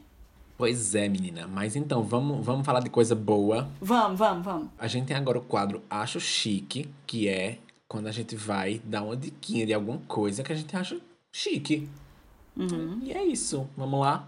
[0.57, 1.47] Pois é, menina.
[1.47, 3.69] Mas então, vamos, vamos falar de coisa boa.
[3.79, 4.67] Vamos, vamos, vamos.
[4.77, 9.03] A gente tem agora o quadro Acho Chique, que é quando a gente vai dar
[9.03, 10.99] uma diquinha de alguma coisa que a gente acha
[11.37, 11.87] chique.
[12.55, 12.99] Uhum.
[13.03, 13.69] E é isso.
[13.77, 14.27] Vamos lá?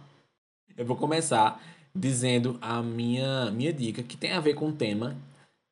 [0.77, 1.61] Eu vou começar
[1.93, 5.17] dizendo a minha, minha dica, que tem a ver com o tema,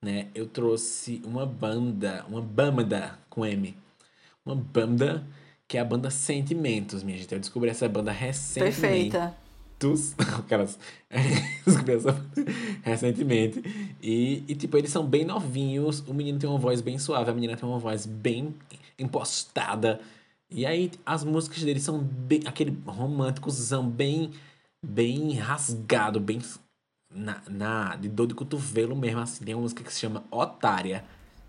[0.03, 0.27] né?
[0.33, 3.77] Eu trouxe uma banda, uma banda com M.
[4.43, 5.23] Uma banda
[5.67, 7.31] que é a banda Sentimentos, minha gente.
[7.31, 8.81] Eu descobri essa banda recentemente.
[8.81, 9.37] Perfeita.
[10.39, 10.79] Aquelas.
[11.67, 13.61] descobri essa banda recentemente.
[14.01, 15.99] E, e, tipo, eles são bem novinhos.
[16.07, 18.55] O menino tem uma voz bem suave, a menina tem uma voz bem
[18.97, 20.01] impostada.
[20.49, 22.41] E aí, as músicas deles são bem.
[22.45, 24.31] aquele românticozão bem.
[24.83, 26.41] bem rasgado, bem.
[27.13, 29.43] Na, na, de dor de cotovelo mesmo, assim.
[29.43, 31.03] Tem uma música que se chama Otária,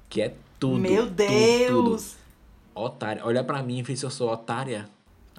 [0.09, 0.79] que é tudo.
[0.79, 2.13] Meu tudo, Deus!
[2.13, 2.29] tudo.
[2.75, 3.25] Otária.
[3.25, 4.89] Olha pra mim e vê se eu sou otária.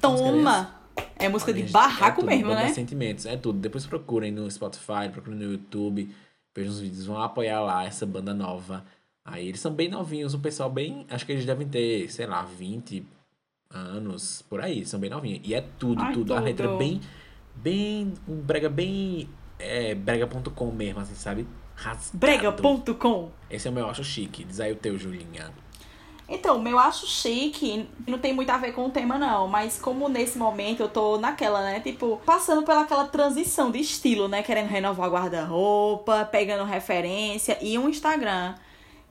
[0.02, 0.76] Toma!
[1.16, 2.74] É música Olha, de barraco é tudo, mesmo, né?
[2.74, 3.60] Sentimentos, é tudo.
[3.60, 6.14] Depois procurem no Spotify, procurem no YouTube,
[6.56, 8.86] vejam os vídeos, vão apoiar lá essa banda nova.
[9.26, 11.06] Aí eles são bem novinhos, um pessoal bem.
[11.10, 13.06] Acho que eles devem ter, sei lá, 20
[13.74, 15.42] anos, por aí, são bem novinhos.
[15.44, 16.34] E é tudo, Ai, tudo.
[16.34, 16.78] A letra tudo.
[16.78, 17.02] bem.
[17.56, 18.14] Bem.
[18.28, 19.30] Um brega bem.
[19.58, 21.48] É, brega.com mesmo, assim, sabe?
[21.76, 22.18] Rasgado.
[22.18, 23.30] Brega.com.
[23.50, 24.44] Esse é o meu acho chique.
[24.44, 25.52] Diz aí o teu, Julinha.
[26.28, 29.48] Então, o meu acho chique não tem muito a ver com o tema, não.
[29.48, 31.80] Mas como nesse momento eu tô naquela, né?
[31.80, 34.44] Tipo, passando pelaquela transição de estilo, né?
[34.44, 37.58] Querendo renovar o guarda-roupa, pegando referência.
[37.62, 38.56] E um Instagram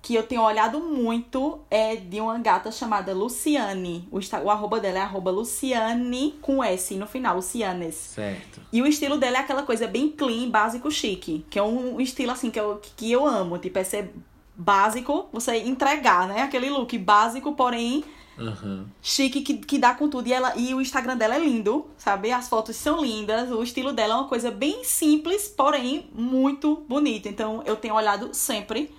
[0.00, 4.08] que eu tenho olhado muito é de uma gata chamada Luciane.
[4.10, 7.94] O, o arroba dela é arroba Luciane com S no final, Lucianes.
[7.94, 8.60] Certo.
[8.72, 11.44] E o estilo dela é aquela coisa bem clean, básico, chique.
[11.50, 13.58] Que é um estilo assim que eu, que eu amo.
[13.58, 14.12] Tipo, é ser
[14.56, 16.42] básico, você entregar, né?
[16.42, 18.04] Aquele look básico, porém
[18.38, 18.86] Aham.
[19.02, 20.28] chique, que, que dá com tudo.
[20.28, 22.30] E, ela, e o Instagram dela é lindo, sabe?
[22.32, 23.50] As fotos são lindas.
[23.50, 27.28] O estilo dela é uma coisa bem simples, porém muito bonita.
[27.28, 28.94] Então eu tenho olhado sempre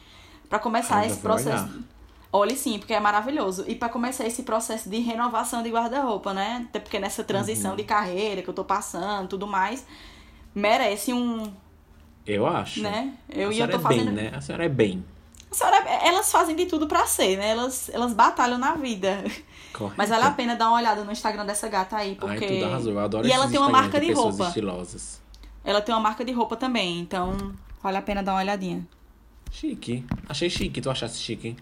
[0.49, 1.63] pra começar esse processo.
[1.65, 1.69] olhar.
[2.31, 3.63] Olhe sim, porque é maravilhoso.
[3.67, 6.65] E pra começar esse processo de renovação de guarda-roupa, né?
[6.69, 7.77] Até porque nessa transição Uhum.
[7.77, 9.83] de carreira que eu tô passando, tudo mais,
[10.53, 11.51] merece um,
[12.25, 12.81] Eu acho.
[12.81, 13.13] né?
[13.27, 14.05] Eu a e eu tô é fazendo.
[14.11, 14.31] bem, né?
[14.35, 15.03] A senhora é bem.
[15.51, 17.49] A senhora, elas fazem de tudo pra ser, né?
[17.49, 19.23] Elas, elas batalham na vida.
[19.73, 19.95] Correto.
[19.97, 22.45] Mas vale a pena dar uma olhada no Instagram dessa gata aí, porque.
[22.45, 22.93] Ai, tudo arrasou.
[22.93, 24.47] Eu adoro E ela tem uma marca de pessoas roupa.
[24.49, 25.19] estilosas.
[25.63, 27.35] Ela tem uma marca de roupa também, então
[27.81, 28.85] vale a pena dar uma olhadinha.
[29.51, 30.05] Chique.
[30.27, 30.81] Achei chique.
[30.81, 31.57] Tu achaste chique, hein?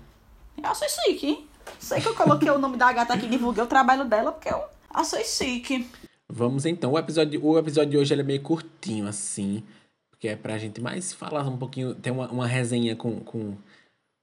[0.61, 1.47] Eu achei chique, hein?
[1.79, 4.49] Sei que eu coloquei o nome da gata aqui e divulguei o trabalho dela, porque
[4.49, 5.89] eu achei chique.
[6.29, 6.91] Vamos então.
[6.91, 9.63] O episódio, o episódio de hoje é meio curtinho, assim.
[10.09, 11.93] Porque é pra gente mais falar um pouquinho.
[11.95, 13.55] Tem uma, uma resenha com, com,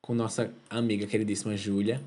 [0.02, 2.02] com nossa amiga queridíssima Júlia.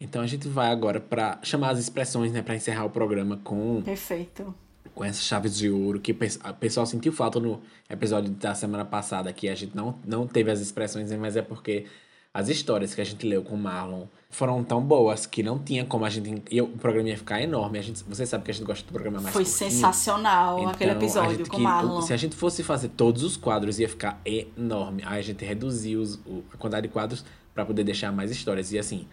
[0.00, 2.42] Então a gente vai agora pra chamar as expressões, né?
[2.42, 4.54] Pra encerrar o programa com, Perfeito.
[4.94, 6.00] Com essas chaves de ouro.
[6.00, 9.32] Que o pe- o pessoal sentiu falta no episódio da semana passada.
[9.32, 11.86] Que a gente não, não teve as expressões, mas é porque
[12.34, 15.84] as histórias que a gente leu com o Marlon foram tão boas que não tinha
[15.84, 16.42] como a gente.
[16.50, 17.78] E o programa ia ficar enorme.
[17.78, 19.70] A gente, você sabe que a gente gosta do programa mais Foi curtinho.
[19.70, 22.00] sensacional aquele Então, a episódio gente com o Marlon.
[22.00, 25.02] Se a gente fosse fazer todos os quadros, ia ficar enorme.
[25.04, 27.22] Aí a gente reduziu os- o- a quantidade de quadros
[27.54, 28.72] pra poder deixar mais histórias.
[28.72, 29.06] E assim,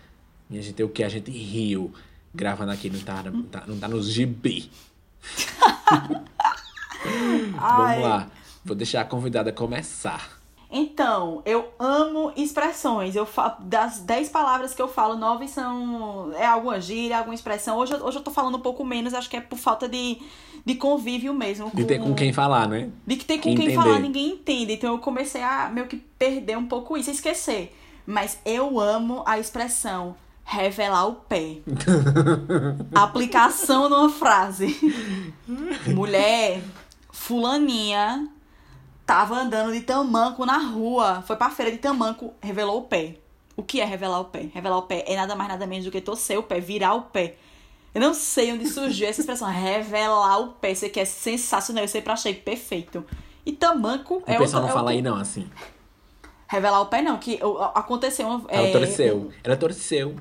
[0.49, 1.91] minha gente, o que a gente riu
[2.33, 4.71] gravando aqui não tá, não tá, não tá nos gibi.
[7.59, 8.27] Vamos lá.
[8.63, 10.37] Vou deixar a convidada começar.
[10.71, 13.15] Então, eu amo expressões.
[13.15, 13.57] Eu fa...
[13.59, 16.31] Das 10 palavras que eu falo, 9 são.
[16.35, 17.77] É alguma gíria, alguma expressão.
[17.77, 20.21] Hoje, eu- hoje eu tô falando um pouco menos, acho que é por falta de,
[20.63, 21.71] de convívio mesmo.
[21.73, 22.89] De ter com quem falar, né?
[23.07, 24.73] De que ter com quem quem, falar, ninguém entende.
[24.73, 27.75] Então eu comecei a meio que perder um pouco isso, esquecer.
[28.05, 30.15] Mas eu amo a expressão
[30.51, 31.57] revelar o pé.
[32.95, 34.75] Aplicação numa frase.
[35.93, 36.61] Mulher,
[37.11, 38.27] fulaninha
[39.05, 43.15] tava andando de tamanco na rua, foi pra feira de tamanco, revelou o pé.
[43.55, 44.49] O que é revelar o pé?
[44.53, 47.01] Revelar o pé é nada mais nada menos do que torcer o pé, virar o
[47.03, 47.35] pé.
[47.93, 50.71] Eu não sei onde surgiu essa expressão, revelar o pé.
[50.71, 53.03] Isso aqui é sensacional, eu sempre achei perfeito.
[53.45, 55.49] E tamanco O é pessoal o, não é o- fala aí, não, assim.
[56.47, 58.27] Revelar o pé não, que o- aconteceu.
[58.47, 59.31] Ela é, torceu.
[59.43, 60.15] Ela torceu.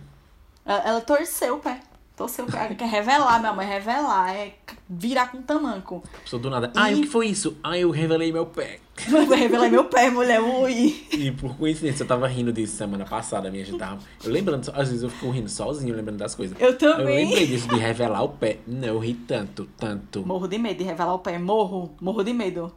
[0.69, 1.81] Ela, torceu o pé.
[2.17, 2.75] Torceu o pé.
[2.77, 4.35] Quer revelar, minha mãe, revelar.
[4.35, 4.53] É
[4.89, 6.03] virar com tamanco.
[6.23, 6.71] Pessoa do nada.
[6.77, 7.57] Ai, E- o que foi isso?
[7.63, 8.81] Ai, eu revelei meu pé.
[9.09, 11.07] Eu revelei meu pé, mulher, ui.
[11.13, 14.01] E por coincidência, eu tava rindo disso semana passada, minha gente tava.
[14.25, 16.61] Eu lembrando, às vezes eu fico rindo sozinho, lembrando das coisas.
[16.61, 17.27] Eu Eu também.
[17.27, 18.59] lembrei disso de revelar o pé.
[18.67, 20.27] Não, eu ri tanto, tanto.
[20.27, 21.39] Morro de medo de revelar o pé.
[21.39, 22.75] Morro, morro de medo.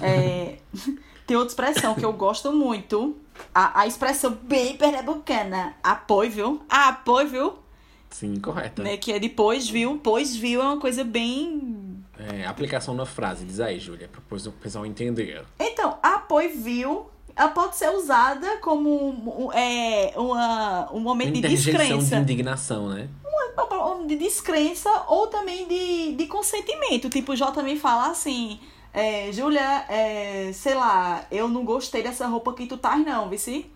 [0.00, 0.58] É,
[1.26, 3.16] Tem outra expressão que eu gosto muito.
[3.54, 5.74] A, a expressão bem pernambucana.
[5.82, 6.62] Apoio, viu?
[6.68, 7.58] Apoio, viu?
[8.10, 8.82] Sim, correto.
[8.82, 8.96] Né?
[8.96, 10.00] Que é depois, viu?
[10.02, 10.60] Pois, viu?
[10.60, 12.04] É uma coisa bem...
[12.18, 15.44] É, aplicação na frase, diz aí, Júlia, pra o pessoal entender.
[15.58, 17.06] Então, apoio, viu?
[17.36, 22.16] ela pode ser usada como é, uma, um momento de Interjeição de descrença.
[22.16, 23.08] indignação, né?
[24.08, 27.08] de descrença ou também de, de consentimento.
[27.10, 28.58] Tipo, o J me fala assim,
[28.92, 33.66] é, Júlia, é, sei lá, eu não gostei dessa roupa que tu tá, não, vici?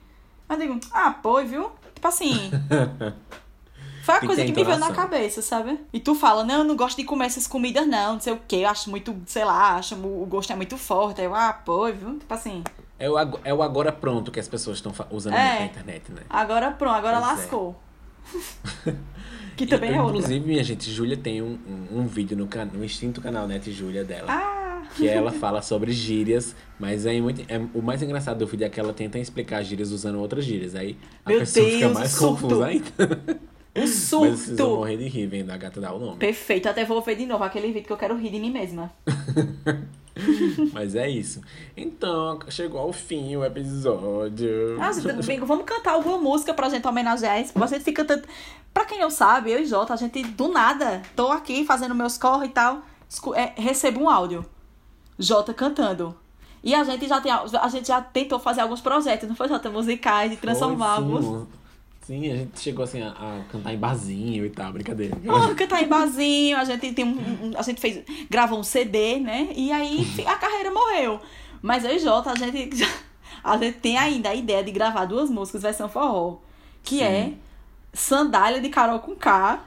[0.49, 1.71] Eu digo, ah, pô, viu?
[1.95, 2.51] Tipo assim.
[4.03, 5.79] Foi a Tem coisa que que me veio na cabeça, sabe?
[5.93, 8.41] E tu fala, não, eu não gosto de comer essas comidas, não, não sei o
[8.49, 11.21] quê, eu acho muito, sei lá, acho o gosto é muito forte.
[11.21, 12.19] Aí eu, ah, pô, viu?
[12.19, 12.65] Tipo assim,
[12.99, 15.61] É o, é o agora pronto que as pessoas estão usando É.
[15.61, 16.23] na internet, né?
[16.29, 17.35] agora pronto, agora Pois é.
[17.37, 17.77] lascou.
[19.57, 20.17] que E, também é outra.
[20.17, 21.57] Inclusive, minha gente, Júlia tem um,
[21.93, 24.27] um, um vídeo no, can- no extinto canal Net Júlia dela.
[24.33, 24.62] Ah,
[24.97, 27.43] Que ela fala sobre gírias, mas é muito.
[27.49, 30.75] É, o mais engraçado do vídeo é que ela tenta explicar gírias usando outras gírias.
[30.75, 32.43] Aí a Meu pessoa fica Deus, mais surto.
[32.43, 32.85] confusa ainda.
[33.75, 34.77] um Mas vocês vão surto.
[34.77, 36.19] morrer de rir vendo a gata dar o nome.
[36.19, 38.93] Perfeito, até vou ver de novo aquele vídeo que eu quero rir de mim mesma.
[40.73, 41.41] Mas é isso.
[41.77, 44.77] Então, chegou ao fim o episódio.
[44.79, 48.29] Ah, amigo, vamos cantar alguma música pra gente homenagear gente fica tanto.
[48.75, 52.19] Pra quem não sabe, eu e Jota, a gente do nada, tô aqui fazendo meus
[52.19, 52.83] corre e tal,
[53.35, 54.45] é, recebo um áudio.
[55.19, 56.15] Jota cantando.
[56.65, 59.69] E a gente já tem, a gente já tentou fazer alguns projetos, não foi Jota?
[59.71, 61.25] Musicais, de transformar Foi, alguns.
[61.25, 61.47] sim.
[62.05, 65.17] Sim, a gente chegou assim a, a cantar em barzinho e tal, brincadeira.
[65.25, 69.21] Oh, cantar em barzinho, a gente tem um, um- a gente fez, gravou um CD,
[69.21, 69.51] né?
[69.55, 71.21] E aí a carreira morreu.
[71.63, 72.89] Mas eu e Jota, a gente, já-
[73.45, 76.39] a gente tem ainda a ideia de gravar duas músicas versão forró,
[76.83, 77.05] que Sim.
[77.05, 77.33] é
[77.93, 79.61] Sandália de Carol com K,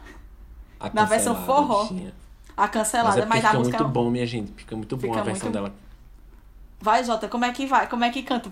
[0.79, 1.83] A na versão forró.
[1.83, 2.13] bichinha.
[2.57, 4.51] A Mas, cancelada, é mas, a fica música muito bom, minha gente.
[4.55, 5.73] Fica muito bom Fica a versão muito- dela.
[6.79, 7.87] Vai, Jota, como é que vai?
[7.89, 8.49] Como é que canta?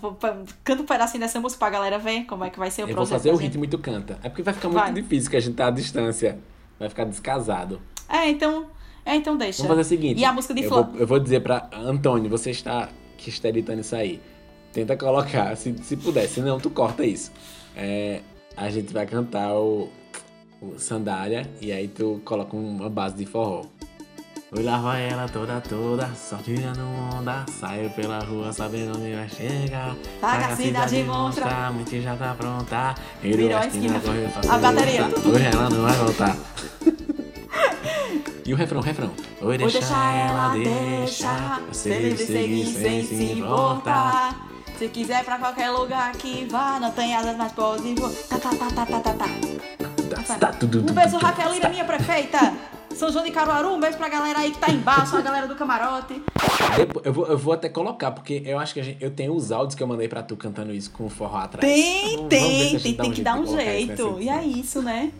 [0.64, 2.96] Canta um pedacinho dessa música pra galera ver como é que vai ser o Eu
[2.96, 4.18] vou fazer o ritmo e tu canta.
[4.22, 4.92] É porque vai ficar muito Vai.
[4.92, 6.38] difícil que a gente tá à distância.
[6.78, 7.80] Vai ficar descasado.
[8.08, 8.66] É, então,
[9.04, 9.62] é, então deixa.
[9.62, 10.20] Vamos fazer o seguinte.
[10.20, 10.84] E a música de eu Flor.
[10.86, 14.20] vou, eu vou dizer pra Antônio, você está que está editando isso aí.
[14.72, 16.26] Tenta colocar, se, se puder.
[16.26, 17.30] Se não, tu corta isso.
[17.76, 18.20] É,
[18.56, 19.88] a gente vai cantar o,
[20.60, 23.66] o Sandália e aí tu coloca uma base de forró.
[24.52, 26.80] Eu lava ela toda, toda, só tirando
[27.12, 27.44] onda.
[27.58, 29.96] Saio pela rua sabendo onde vai chegar.
[30.20, 31.66] Sagacidade monstra.
[31.66, 32.94] a mente já tá pronta.
[33.20, 35.06] Virou Virou a a esquina, correu, faço A bateria.
[35.06, 36.36] Hoje ela não vai voltar.
[38.46, 39.10] E o refrão, o refrão.
[39.40, 41.32] Oi, Vou deixa, deixar ela, deixa.
[41.32, 41.60] deixa.
[41.72, 44.46] Ser livre, seguir sem se importar.
[44.78, 48.10] Se quiser pra qualquer lugar que vá, não tem asas, mas pode voar.
[48.28, 50.24] Tá, tá, tá, tá, tá, tá, tá.
[50.26, 51.16] Tá, tá, tudo, Um beijo.
[51.16, 52.52] Raquelina, minha prefeita.
[52.94, 55.54] São João de Caruaru, um beijo pra galera aí que tá embaixo, a galera do
[55.56, 56.22] camarote.
[56.76, 59.50] Depois- eu, vou, eu vou até colocar, porque eu acho que gente, eu tenho os
[59.52, 61.64] áudios que eu mandei pra tu cantando isso com o forró atrás.
[61.66, 64.20] Tem, Vamos- vamos tem, tem, tem que dar um jeito.
[64.20, 65.12] E é isso, né?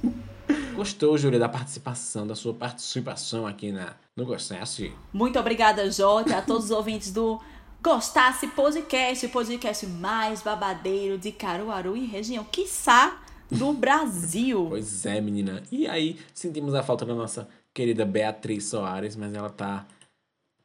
[0.75, 4.93] Gostou, Júlia, da participação, da sua participação aqui na, no Gostasse?
[5.13, 7.41] Muito obrigada, Jota, a todos os ouvintes do
[7.83, 13.19] Gostasse Podcast, o podcast mais babadeiro de Caruaru e região, quiçá
[13.51, 14.67] do Brasil.
[14.71, 15.63] Pois é, menina.
[15.71, 19.85] E aí, sentimos a falta da nossa querida Beatriz Soares, mas ela tá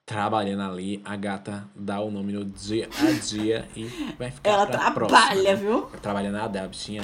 [0.05, 1.01] trabalhando ali.
[1.03, 3.85] A gata dá o nome no dia a dia e
[4.17, 5.55] vai ficar Ela trabalha, próxima, né?
[5.55, 5.81] viu?
[5.81, 7.03] Tá trabalhando na dela, bichinha.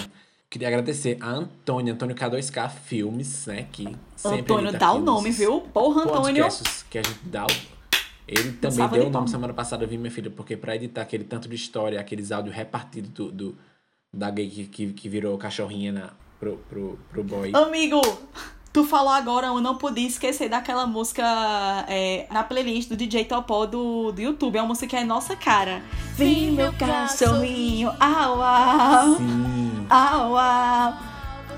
[0.50, 3.68] Queria agradecer a Antônia, Antônio K2K Filmes, né?
[3.72, 5.62] Que sempre Antônio dá o nome, viu?
[5.62, 6.46] Porra, Antônio.
[6.90, 7.76] que a gente dá o...
[8.28, 11.02] Ele também deu de o nome semana passada, eu vi minha filha, porque pra editar
[11.02, 13.58] aquele tanto de história, aqueles áudios repartidos do, do-
[14.12, 17.52] da gay que, que, que virou cachorrinha na, pro, pro, pro boy.
[17.54, 18.02] Amigo,
[18.76, 21.24] tu falou agora, eu não podia esquecer daquela música
[21.88, 24.58] é, na playlist do DJ Topó do, do YouTube.
[24.58, 25.82] É uma música que é nossa cara.
[26.18, 29.88] Vem, meu cachorrinho, au, au, Sim.
[29.90, 30.94] au, au.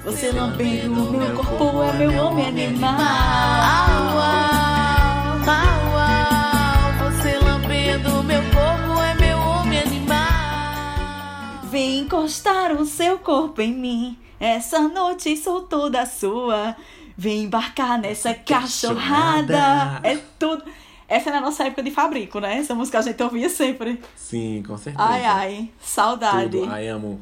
[0.05, 2.91] Você lambendo o meu corpo é meu homem animal.
[3.71, 5.79] Au, au,
[7.09, 10.17] você lambendo meu corpo é meu homem animal.
[11.63, 14.19] Vem encostar o seu corpo em mim.
[14.39, 16.75] Essa noite sou toda sua.
[17.17, 19.53] Vem embarcar nessa cachorrada.
[19.53, 20.07] cachorrada.
[20.07, 20.63] É tudo.
[21.07, 22.57] Essa é na nossa época de fabrico, né?
[22.57, 23.99] Essa música a gente ouvia sempre.
[24.15, 25.03] Sim, com certeza.
[25.07, 26.51] Ai, ai, saudade.
[26.59, 26.69] Tudo.
[26.69, 27.21] Ai, amo.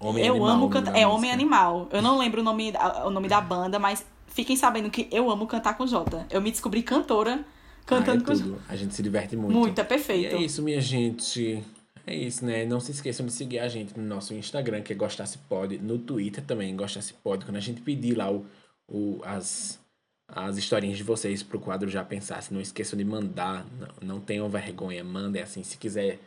[0.00, 0.90] Homem eu animal, amo cantar.
[0.90, 1.08] É música.
[1.10, 1.88] Homem Animal.
[1.92, 2.72] Eu não lembro o nome,
[3.04, 6.26] o nome da banda, mas fiquem sabendo que eu amo cantar com Jota.
[6.28, 7.44] Eu me descobri cantora
[7.86, 8.62] cantando Ai, é com Jota.
[8.68, 9.52] A gente se diverte muito.
[9.56, 10.34] Muito, é E perfeito.
[10.34, 11.62] é isso, minha gente.
[12.04, 12.64] É isso, né?
[12.64, 15.78] Não se esqueçam de seguir a gente no nosso Instagram, que é Gostasse Pod.
[15.78, 17.44] No Twitter também, Gostasse Pod.
[17.44, 18.44] Quando a gente pedir lá o,
[18.92, 19.80] o, as,
[20.28, 23.64] as historinhas de vocês pro quadro Já Pensasse, não esqueçam de mandar.
[23.78, 25.62] Não, não tenham vergonha, mandem assim.
[25.62, 26.18] Se quiser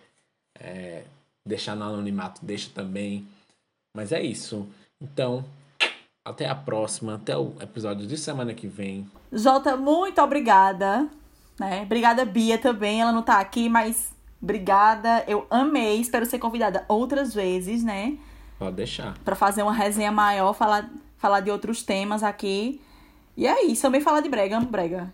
[0.59, 1.03] é,
[1.45, 3.27] deixar no anonimato, deixa também.
[3.95, 4.67] Mas é isso.
[4.99, 5.45] Então,
[6.25, 7.15] até a próxima.
[7.15, 9.09] Até o episódio de semana que vem.
[9.31, 11.07] Jota, muito obrigada.
[11.59, 11.83] Né?
[11.83, 13.01] Obrigada, Bia, também.
[13.01, 15.99] Ela não tá aqui, mas Obrigada, eu amei.
[15.99, 18.15] Espero ser convidada outras vezes, né?
[18.59, 19.17] Pode deixar.
[19.25, 22.81] Pra fazer uma resenha maior, falar, falar de outros temas aqui.
[23.37, 25.13] E é isso, também falar de brega, amo brega.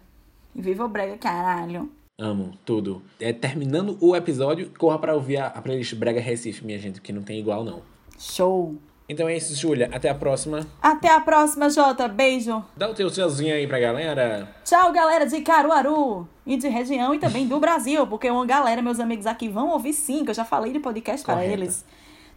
[0.56, 1.92] E viva o brega, caralho.
[2.20, 3.02] Amo tudo.
[3.20, 7.12] É, terminando o episódio, corra pra ouvir a, a playlist Brega Recife, minha gente, que
[7.12, 7.82] não tem igual não.
[8.20, 8.76] Show.
[9.10, 9.90] Então é isso, Júlia.
[9.92, 10.66] Até a próxima.
[10.82, 12.08] Até a próxima, Jota.
[12.08, 12.64] Beijo.
[12.78, 14.48] Dá o teu tchauzinho aí pra galera.
[14.64, 19.00] Tchau, galera de Caruaru e de região e também do Brasil, porque uma galera, meus
[19.00, 21.54] amigos aqui, vão ouvir sim, que eu já falei de podcast para Correta.
[21.54, 21.84] eles.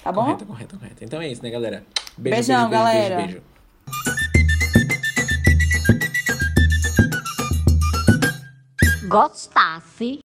[0.03, 0.24] Tá bom?
[0.24, 1.05] Correto, correto, correto.
[1.05, 1.85] Então é isso, né, galera?
[2.16, 3.16] Beijo, Beijão, beijo, beijo, galera.
[3.16, 3.42] beijo, beijo.
[9.14, 10.22] Gostasse